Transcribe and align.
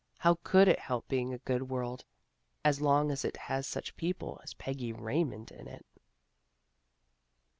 "How 0.25 0.39
could 0.43 0.67
it 0.67 0.79
help 0.79 1.07
being 1.07 1.31
a 1.31 1.37
good 1.37 1.69
world 1.69 2.05
as 2.65 2.81
long 2.81 3.11
as 3.11 3.23
it 3.23 3.37
has 3.37 3.67
such 3.67 3.95
people 3.95 4.39
as 4.43 4.55
Peggy 4.55 4.91
Raymond 4.91 5.51
in 5.51 5.67
it? 5.67 5.85